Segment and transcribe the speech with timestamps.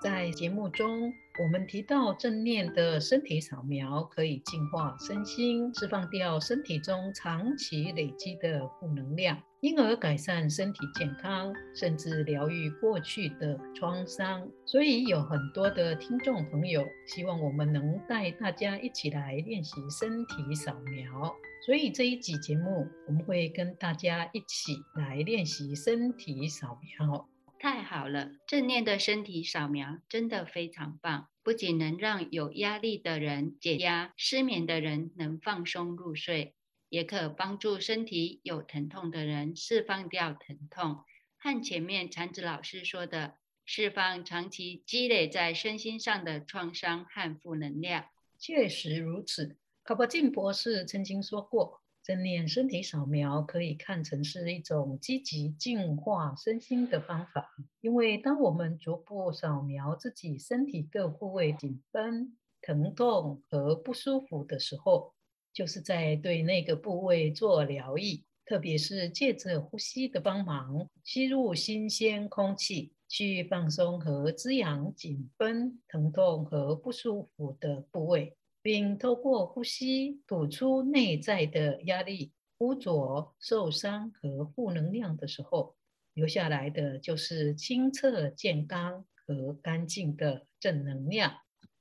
[0.00, 1.12] 在节目中，
[1.42, 14.48] 我们提到正念的身体扫描可以净化身心，释放掉身体中长期累积的负能量，因而改善身体健康，甚至疗愈过去的创伤。
[14.64, 21.34] 所以有很多的听众朋友希望我们能带大家一起来练习身体扫描。
[21.66, 27.28] 所以这一集节目，我们会跟大家一起来练习身体扫描。
[27.58, 36.54] 太好了，正念的身体扫描真的非常棒，不仅能让有压力的人解压，失眠的人能放松入睡，
[36.88, 41.04] 也可帮助身体有疼痛的人释放掉疼痛。
[41.36, 43.34] 和前面禅子老师说的，
[43.64, 48.06] 释放长期积累在身心上的创伤和负能量。
[48.38, 51.82] 确实如此，卡巴金博士曾经说过。
[52.08, 57.50] 正念身体扫描可以看成是一种积极净化身心的方法，
[57.82, 65.12] 因为当我们逐步扫描自己身体各部位紧绷、疼痛和不舒服的时候，
[65.52, 78.34] 就是在对那个部位做疗愈，特别是借着呼吸的帮忙，吸入新鲜空气，去放松和滋养紧绷、疼痛和不舒服的部位。
[78.62, 85.76] 并透过呼吸吐出内在的压力、污浊、受伤和负能量的时候，
[86.14, 91.32] 留下来的就是清澈、健康和干净的正能量。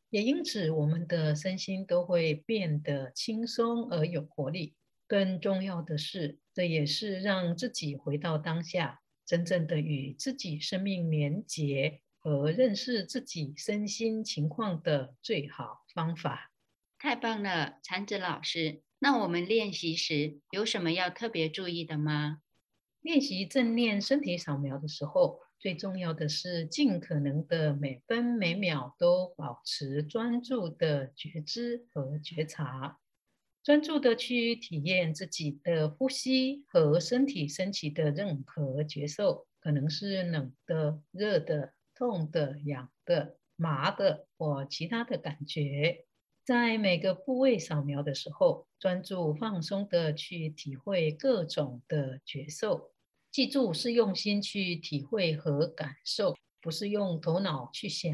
[0.09, 4.75] 也因此，我们的身心都会变得轻松而有活力。
[5.05, 16.51] 更重要的是，这也是让自己回到当下，真正的与自己生命连结和认识自己身心情况的最好方法。
[17.07, 18.81] 太棒了，禅子老师。
[18.99, 22.41] 那我们练习时有什么要特别注意的吗？
[22.99, 32.99] 练习正念身体扫描的时候，最重要的是尽可能的每分每秒都保持专注的觉知和觉察，
[33.63, 46.03] 专注的去体验自己的呼吸和身体升起的任何觉受，可能是冷的、热的、痛的、痒的、麻的或其他的感觉。
[46.47, 52.93] 在每个部位扫描的时候，专注放松的去体会各种的觉受。
[53.29, 58.13] 记住，是用心去体会和感受，不是用头脑去想。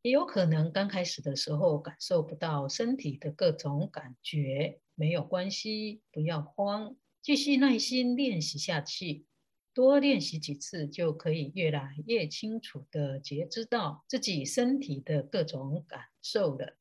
[0.00, 9.26] 也有可能刚开始的时候感受不到身体的各种感觉，没有关系，不要慌，继续耐心练习下去。
[9.74, 16.78] 多练习几次，就可以越来越清楚的觉知到自己身体的各种感受了。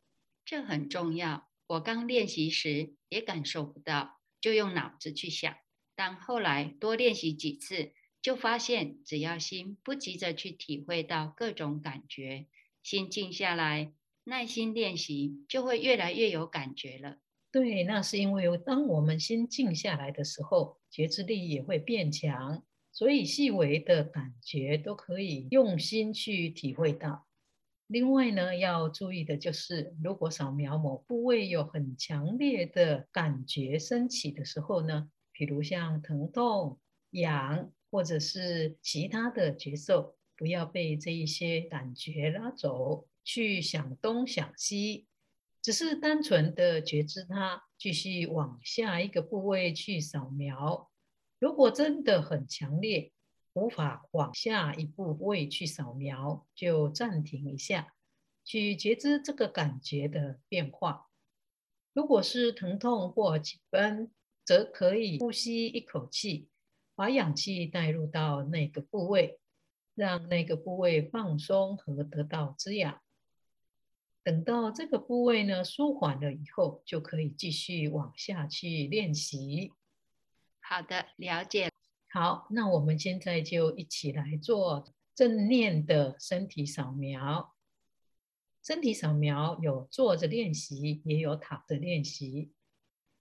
[0.51, 1.47] 这很重要。
[1.65, 5.55] 我刚练习时也感受不到，就用脑子去想。
[5.95, 12.47] 但后来多练习几次，就发现只要心不急着去体会到各种感觉，
[12.83, 13.93] 心静下来，
[14.25, 17.19] 耐心练习，就会越来越有感觉了。
[17.49, 27.25] 对，那是因为当我们心静下来的时候，觉知力也会变强，所以细微的感觉都可以用心去体会到。
[27.91, 36.79] 另外呢，要注意的就是，如果扫描某部位有很强烈的感觉升起的时候呢，比如像疼痛、
[37.09, 45.07] 痒，或者是其他的觉受，不要被这一些感觉拉走，去想东想西，
[45.61, 50.89] 只是单纯的觉知它，继续往下一个部位去扫描。
[51.39, 53.11] 如果真的很强烈，
[53.53, 57.93] 无法往下一步位去扫描，就暂停一下，
[58.43, 61.07] 去觉知这个感觉的变化。
[61.93, 64.09] 如果是疼痛或紧绷，
[64.45, 66.47] 则可以呼吸一口气，
[66.95, 69.39] 把氧气带入到那个部位，
[69.95, 73.01] 让那个部位放松和得到滋养。
[74.23, 79.73] 等到这个部位呢舒缓了以后，就可以继续往下去练习。
[80.61, 81.69] 好的，了解。
[82.13, 87.53] 好，那我们现在就一起来做正念的身体扫描。
[88.61, 92.51] 身体扫描有坐着练习，也有躺着练习。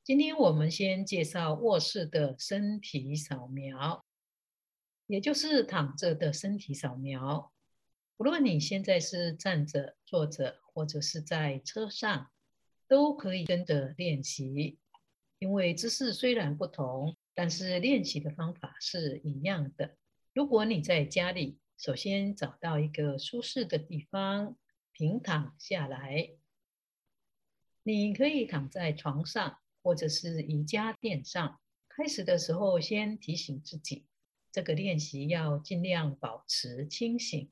[0.03, 4.05] 今天我们先介绍卧室的身体扫描，
[5.07, 7.53] 也就是躺着的身体扫描。
[8.17, 12.29] 无论你现在是站着、坐着，或者是在车上，
[12.89, 14.81] 都可以跟着练习。
[15.39, 19.97] 因为姿势虽然不同，但是练习的方法是一样的。
[20.35, 24.59] 如果你在家里，首先找到一个舒适的地方，
[24.93, 26.33] 平躺下来。
[27.83, 31.59] 你可以躺在床上，或者是瑜伽垫上。
[31.89, 34.05] 开始的时候，先提醒自己，
[34.53, 37.51] 这个练习要尽量保持清醒。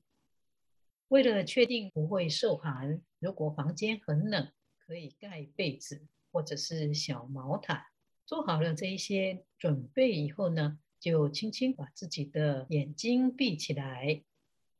[1.08, 4.52] 为了确定不会受寒，如果房间很冷，
[4.86, 7.84] 可以盖被子或者是小毛毯。
[8.28, 14.22] 做好了这一些准备以后呢，就轻轻把自己的眼睛闭起来。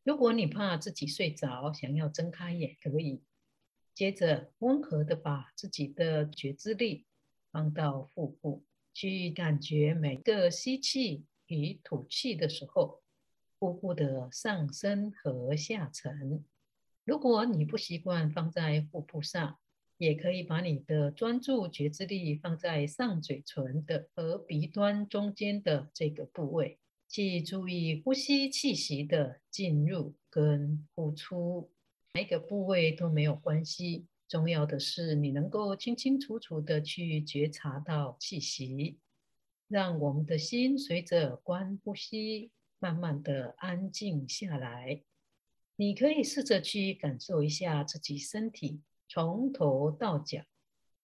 [0.05, 3.23] 如果你怕自己睡着，想要睁开也可以。
[3.95, 7.07] 接着，温和的把自己的觉知力
[7.51, 13.01] 放到腹部，去感觉每个吸气与吐气的时候，
[13.59, 16.45] 腹部的上升和下沉。
[17.03, 19.59] 如果你不习惯放在腹部上，
[19.99, 26.79] 也可以把你的专注觉知力放在上嘴唇的和鼻端中间的这个部位，
[27.09, 31.71] 去注意呼吸气息的进入跟呼出。
[32.15, 38.99] 哪一个部位都没有关系，重要的是你能够清清楚楚的去觉察到气息，
[39.67, 45.03] 让我们的心随着观呼吸慢慢的安静下来。
[45.75, 50.45] 你可以试着去感受一下自己身体从头到脚，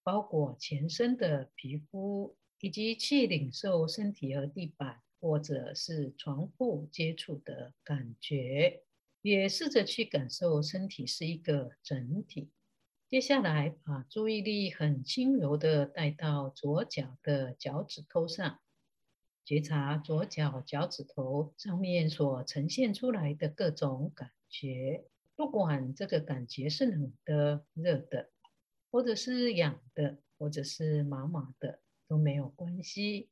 [0.03, 8.83] 包括全身的皮肤，以及去领受身体和地板或者是床铺接触的感觉。
[9.23, 12.51] 也试着去感受身体是一个整体。
[13.09, 18.61] 接下来，把注意力很轻柔的带到左脚的脚趾头上，
[19.43, 25.07] 觉察左脚脚趾头上面所呈现出来的各种感觉。
[25.37, 28.31] 不管这个感觉是冷的、热的，
[28.91, 33.29] 或者是痒的，或者是麻麻的，都没有关系。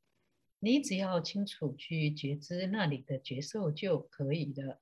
[0.59, 4.79] 你只要清楚去觉知那里的觉受就可以了。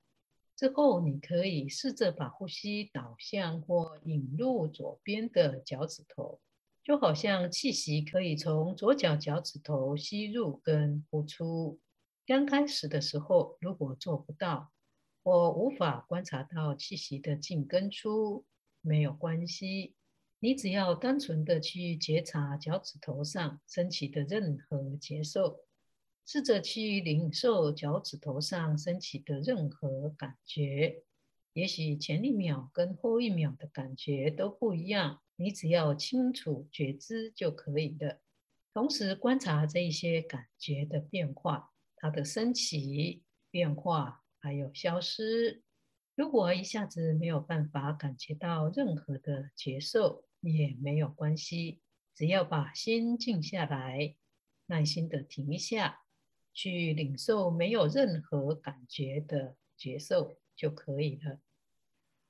[0.56, 6.40] 之后，你可以试着把呼吸导向或引入左边的脚趾头，
[6.84, 11.80] 就好像气息可以从左脚脚趾头吸入跟呼出。
[12.26, 14.70] 刚开始的时候，如果做不到
[15.22, 18.44] 我无法观察到气息的进跟出，
[18.80, 19.94] 没有关系，
[20.40, 25.60] 你只要单纯的去觉察脚趾头上升起的任何觉受。
[26.24, 31.02] 试着去领受脚趾头上升起的任何感觉，
[31.52, 38.20] 也许前一秒跟后一秒的感觉都不一样，你只要清楚觉知就可以了。
[38.72, 45.62] 同时观察这一些感觉的变化，它的升起、变化还有消失。
[46.14, 51.80] 如果一下子没有办法感觉到任何的觉受，也没有关系，
[52.14, 54.14] 只要把心静下来，
[54.66, 56.00] 耐心的停一下。
[56.54, 61.40] 去领受没有任何感觉的觉受就可以了。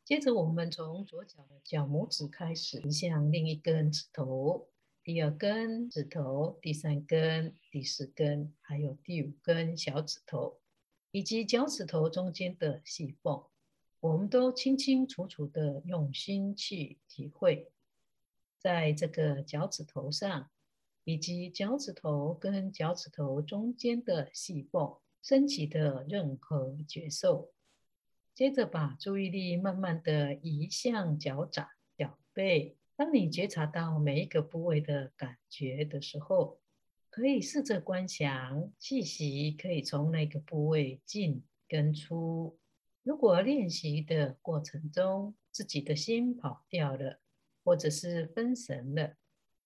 [0.04, 4.68] 接着，我们从左脚的脚拇指开始，移向另一根指头，
[5.02, 10.60] 第二根指头，第三根、第四根，还有第五根小指头，
[11.12, 13.44] 以及脚趾头中间的细缝，
[14.00, 17.70] 我们都清清楚楚的用心去体会，
[18.58, 20.50] 在这个脚趾头上。
[21.04, 27.52] 以及脚趾头跟脚趾头中间的细缝升起的任何觉受，
[28.36, 31.66] 接着把注意力慢慢的移向脚掌、
[31.96, 32.76] 脚背。
[32.94, 36.60] 当你觉察到每一个部位的感觉的时候，
[37.12, 42.58] 可以试着观想气息可以从那个部位进跟出。
[43.02, 47.20] 如果练习的过程中自己的心跑掉了，
[47.64, 49.14] 或者是分神了。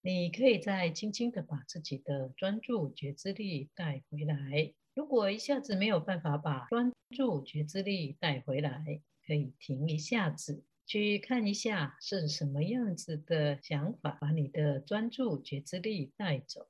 [0.00, 4.74] 你可以再轻轻的把自己的专注觉知力带回来。
[4.94, 16.66] 如果一下子没有办法把专注觉知力带回来，可以停一下子，去看一下是什么样子的想法把你的专注觉知力带走，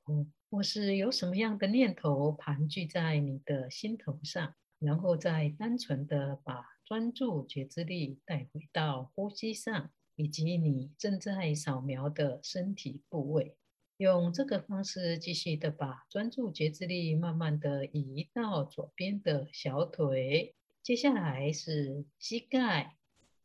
[0.49, 9.91] 或是有什么样的念头盘踞在你的心头上，然后再单纯的把专注觉知力带回到呼吸上。
[10.19, 13.55] 以及你正在扫描的身体部位，
[13.97, 22.95] 用这个方式继续的把专注觉知力慢慢的移到左边的小腿，接下来是膝盖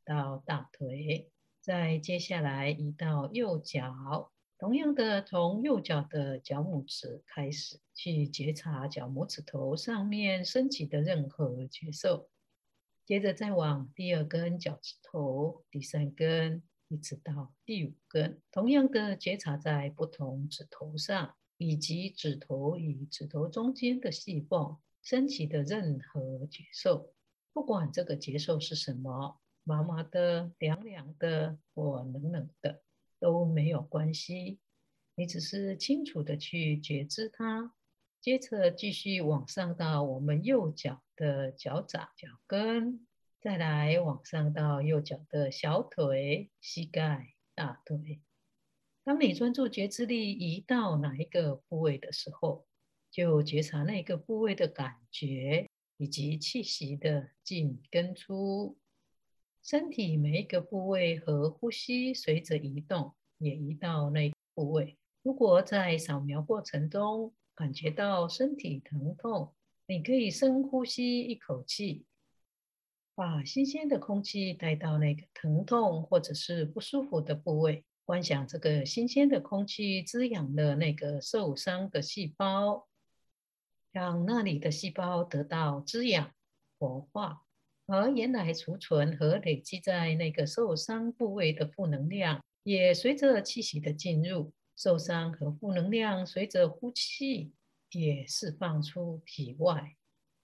[0.02, 1.30] 到大腿，
[1.60, 4.31] 再接下来移到右脚，
[4.62, 12.30] 同样的从右脚的脚拇指开始去觉察脚拇指头上面升起的任何觉受。
[13.04, 27.12] 接着再往第二根脚趾头，第三根，一直到第五根，同样的觉察在不同指头上，以及指头与指头中间的细缝升起的任何觉受，
[27.52, 32.80] 不管这个觉受是什么，麻麻的、凉凉的或冷冷的，
[33.22, 34.58] 都没有关系。
[35.14, 37.72] 你只是清楚的去觉知它，
[38.20, 43.06] 接着继续往上到我们右脚的脚掌、脚跟，
[43.40, 48.20] 再来往上到右脚的小腿、膝盖、大腿。
[49.04, 52.66] 当你专注觉知力移到哪一个部位的时候，
[53.08, 58.76] 就觉察那个部位的感觉以及气息的进跟出。
[59.62, 64.98] 身体每一个部位和呼吸随着移动，也移到那个部位。
[65.22, 69.54] 如果在扫描过程中感觉到身体疼痛，
[69.86, 72.04] 你可以深呼吸一口气，
[73.14, 77.84] 把新鲜的空气带到那个疼痛或者是不舒服的部位。
[78.04, 82.88] 观想这个新鲜的空气滋养了那个受伤的细胞，
[83.92, 86.34] 让那里的细胞得到滋养、
[86.78, 87.44] 活化，
[87.92, 97.52] 而原来储存和累积在那个受伤部位的负能量，也随着气息的进入，受伤和负能量随着呼气
[97.90, 99.94] 也释放出体外。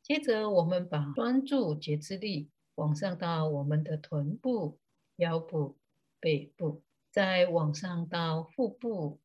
[0.02, 4.78] 接着，我们把专注觉知力往上到我们的臀部、
[5.16, 5.78] 腰部、
[6.20, 6.82] 背部。
[7.10, 9.18] 再往上到腹部、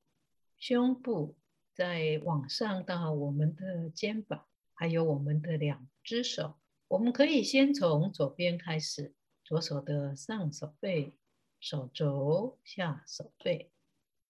[0.58, 1.36] 胸部，
[1.74, 6.56] 再往上到我们的肩膀，还有我们的两只手。
[6.94, 11.18] 我们可以先从左边开始，左手的上手背、
[11.60, 13.72] 手肘、下手背，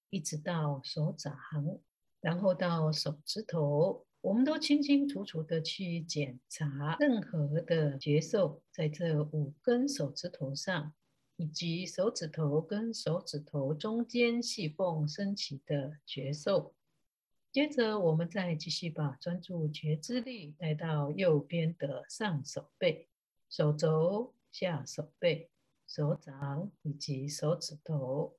[0.10, 1.38] 一直到手掌，
[2.22, 4.06] 然后到手指头。
[4.22, 10.94] 我们都清清楚楚的去检查任何的觉受，在这五根手指头上。
[11.36, 16.74] 以及手指头跟手指头中间细缝升起的觉受，
[17.54, 23.08] 接着我们再继续把专注觉知力带到右边的上手背、
[23.48, 25.52] 手肘、下手背、
[25.86, 28.36] 手掌以及手指头，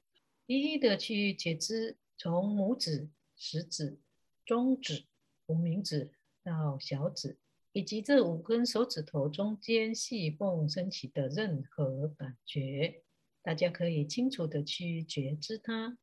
[0.47, 4.01] 一一的去觉知，从拇指、食指、
[4.45, 5.05] 中指、
[5.47, 6.11] 无名指
[6.43, 7.39] 到小指。
[7.71, 13.05] 以及这五根手指头中间细缝升起的任何感觉，
[13.43, 15.97] 大家可以清楚的去觉知它。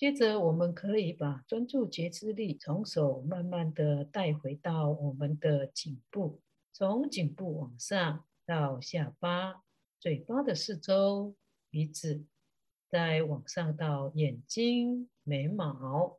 [0.00, 6.40] 接着，我们可以把专注觉知力从手慢慢的带回到我们的颈部，
[6.72, 9.62] 从颈部往上到下巴、
[9.98, 11.34] 嘴巴的四周、
[11.68, 12.24] 鼻子，
[12.88, 16.16] 再往上到眼睛、眉毛，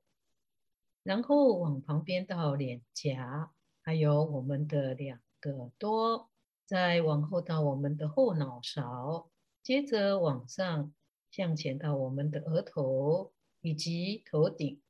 [1.01, 3.51] 然后往旁边到脸颊。
[3.81, 6.29] 还有我们的两个耳朵，
[6.67, 9.31] 再往后到我们的后脑勺，
[9.63, 10.93] 接着往上
[11.31, 14.81] 向前到我们的额头以及头顶。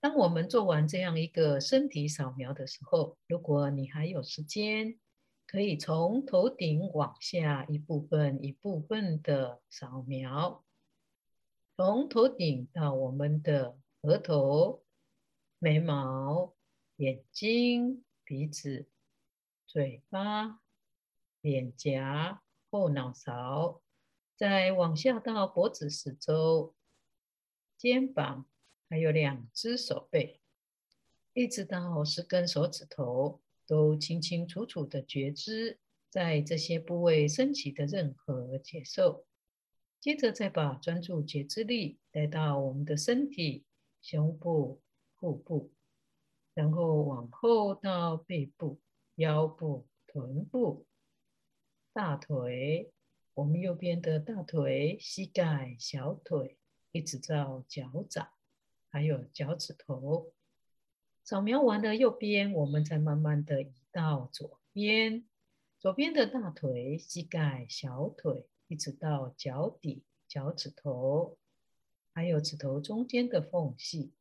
[0.00, 4.98] 当我们做完这样一个身体扫描的时候，如果你还有时间，
[5.46, 10.64] 可以从头顶往下一部分一部分的扫描，
[11.76, 14.82] 从头顶到我们的额头、
[15.58, 16.54] 眉毛。
[16.98, 18.86] 眼睛、鼻子、
[19.66, 20.60] 嘴巴、
[21.40, 23.82] 脸颊、后脑勺，
[24.36, 26.72] 再往下到脖子四周、
[27.84, 28.46] 肩膀，
[28.88, 30.40] 还有两只手背，
[31.34, 39.26] 一直到十根手指头，都清清楚楚的觉知在这些部位升起的任何觉受。
[40.00, 43.66] 接着再把专注觉知力带到我们的身体、
[44.00, 44.80] 胸部、
[45.18, 45.70] 腹部。
[46.54, 48.80] 然后往后到背部、
[49.16, 50.86] 腰部、臀部、
[51.92, 52.90] 大腿，
[53.34, 56.56] 我们右边的大腿、膝盖、小腿，
[56.94, 58.28] 一直到脚掌，
[58.88, 60.32] 还有脚趾头。
[61.24, 65.24] 扫描完了右边，我们再慢慢的移到左边，
[65.80, 71.36] 左边的大腿、膝盖、小腿，一直到脚底、脚趾头，
[72.12, 74.12] 还有指头中间的缝隙。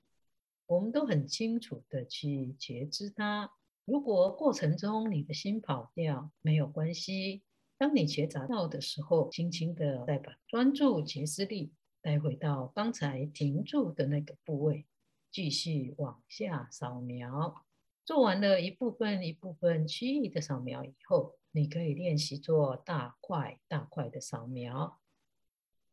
[0.65, 3.51] 我们都很清楚的去觉知它。
[3.85, 7.43] 如果过程中你的心跑掉，没有关系。
[7.77, 11.71] 当你觉察到的时候，轻轻的再把专注觉知力
[12.03, 14.85] 带回到刚才停住的那个部位，
[15.31, 17.65] 继续往下扫描。
[18.05, 24.99] 做完了一部分一部分区域的扫描以后，你可以练习做大块大块的扫描，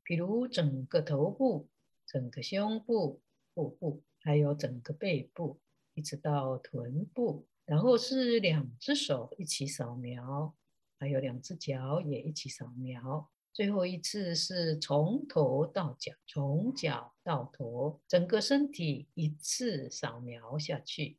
[0.03, 1.69] 比如整个头部、
[2.05, 3.23] 整个胸部、
[3.55, 4.03] 腹部。
[4.23, 5.59] 还有整个背部，
[5.95, 10.55] 一直到臀部，然后是两只手一起扫描，
[10.99, 13.31] 还有两只脚也一起扫描。
[13.53, 21.19] 最后一次是从头到脚，从脚到头，整个身体一次扫描下去，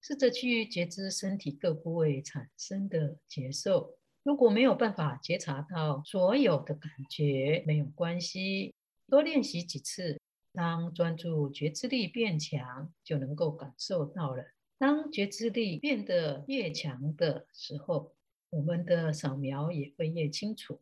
[0.00, 3.96] 试着去觉知身体各部位产生的觉受。
[4.22, 8.74] 如果没有办法觉察到所有的感觉，没有关系，
[9.08, 10.20] 多练习几次，
[10.52, 14.44] 当专注觉知力变强，就能够感受到了。
[14.78, 18.14] 当觉知力变得越强的时候，
[18.50, 20.80] 我们的扫描也会越清楚。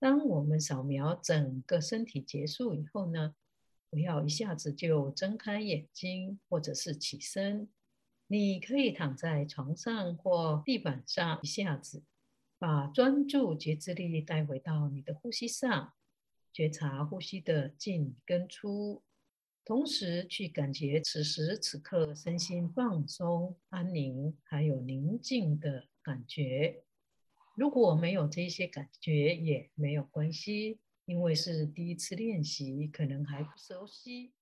[0.00, 3.34] 当我们扫描整个身体结束以后呢，
[3.90, 7.68] 不要一下子就睁开眼睛或者是起身，
[8.26, 12.02] 你可以躺在床上或地板上，一下子
[12.58, 15.92] 把专注觉知力带回到你的呼吸上，
[16.50, 19.02] 觉察呼吸的进跟出，
[19.66, 26.84] 同时去感觉此时此刻身心放松、安宁还有宁静的感觉。
[27.60, 34.32] 如果没有这些感觉也没有关系，因为是第一次练习，可能还不熟悉，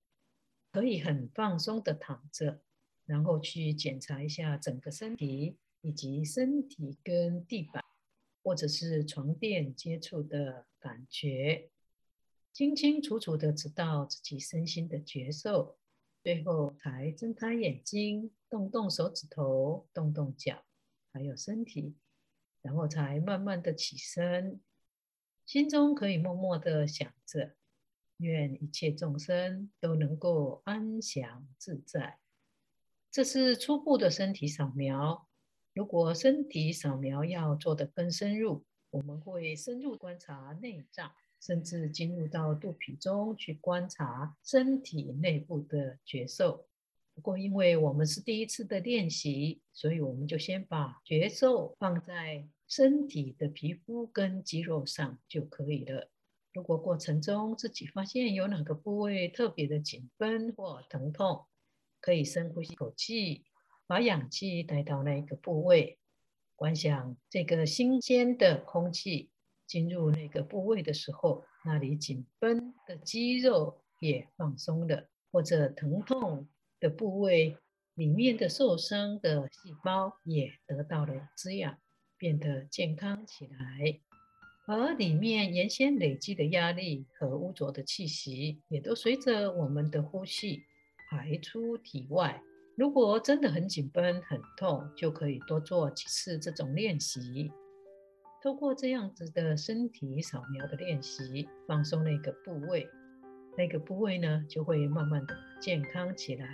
[0.70, 2.62] 可以很放松的躺着，
[3.06, 7.84] 然后去检查一下整个身体以及身体跟地板
[8.44, 11.70] 或者是床垫接触的感觉，
[12.52, 15.76] 清清楚楚的知道自己身心的觉受，
[16.22, 20.64] 最后才睁开眼睛，动动手指头，动动脚，
[21.12, 21.96] 还有身体。
[22.62, 24.60] 然后才慢慢的起身，
[25.46, 27.54] 心中可以默默的想着，
[28.18, 32.18] 愿一切众生都能够安详自在。
[33.10, 35.26] 这是初步的身体扫描。
[35.72, 46.66] 如果身体扫描要做得更深入，我们会深入观察内脏，甚至进入到肚皮中去观察身体内部的觉受。
[47.18, 52.48] 不过，因为我们是第一次的练习，所以我们就先把节奏放在。
[52.70, 56.10] 身体的皮肤跟肌肉上就可以了。
[56.52, 61.47] 如果过程中自己发现有哪个部位特别的紧绷或疼痛，
[61.99, 63.47] 可以深呼吸口气，
[63.86, 65.99] 把氧气带到那个部位，
[66.56, 69.30] 观想这个新鲜的空气
[69.66, 76.47] 进入那个部位的时候，那里紧绷的肌肉也放松了，或者疼痛
[76.80, 77.56] 的部位
[77.95, 81.78] 里面的受伤的细胞也得到了滋养。
[82.21, 84.00] 变得健康起来，
[84.67, 90.64] 而里面原先累积的压力和污浊的气息，也都随着我们的呼吸
[91.08, 92.43] 排出体外。
[92.76, 97.52] 如果真的很紧绷、很痛，就可以多做几次这种练习。
[98.43, 102.88] 透过这样子的身体扫描的练习，放松那个部位，
[103.58, 106.47] 那个部位呢，就会慢慢的健康起来。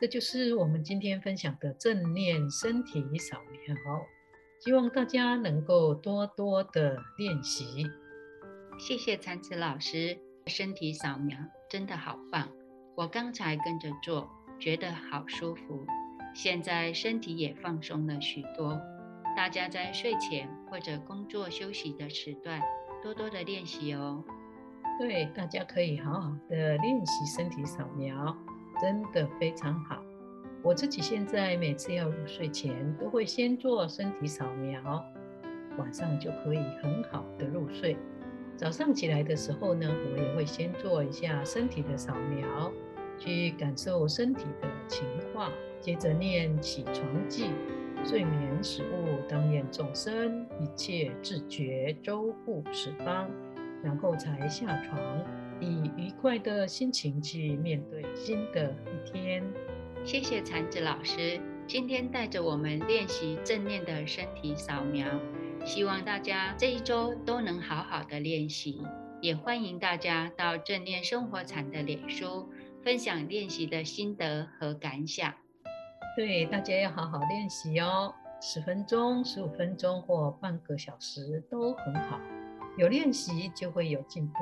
[0.00, 3.76] 这就是我们今天分享的正念身体扫描。
[4.58, 7.86] 希望大家能够多多的练习。
[8.78, 11.38] 谢谢禅子老师，身体扫描
[11.70, 12.48] 真的好棒，
[12.96, 15.86] 我刚才跟着做，觉得好舒服。
[16.34, 18.80] 现在身体也放松了许多。
[19.36, 22.60] 大家在睡前或者工作休息的时段，
[23.02, 24.24] 多多的练习哦。
[24.98, 28.34] 对，大家可以好好的练习身体扫描，
[28.80, 30.02] 真的非常好。
[30.62, 35.04] 我自己现在每次要入睡前，都会先做身体扫描，
[35.78, 37.96] 晚上就可以很好的入睡。
[38.56, 42.72] 早上起来的时候呢，我也会先做一下身体的扫描，
[43.18, 47.50] 去感受身体的情况，接着念起床偈：
[48.02, 53.28] 睡眠时务，当愿众生一切自觉，周护十方，
[53.86, 55.24] 然后才下床，
[55.60, 59.44] 以愉快的心情去面对新的一天。
[60.04, 65.06] 谢谢禅子老师今天带着我们练习正念的身体扫描，
[65.64, 68.82] 希望大家这一周都能好好的练习，
[69.20, 72.50] 也欢迎大家到正念生活禅的脸书
[72.82, 75.32] 分享练习的心得和感想。
[76.16, 82.20] 对，大家要好好练习哦，十分钟、十五分钟或半个小时都很好，
[82.76, 84.34] 有练习就会有进步。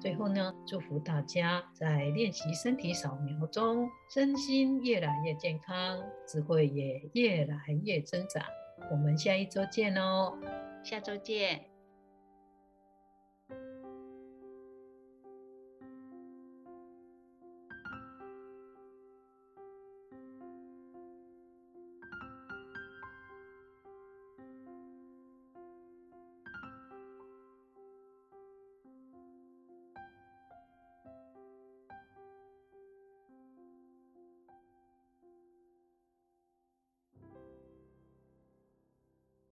[0.00, 8.44] 最后呢，祝福大家在练习身体扫描中，身心越来越健康，智慧也越来越增长。
[8.90, 10.36] 我们下一周见哦，
[10.82, 11.73] 下周见。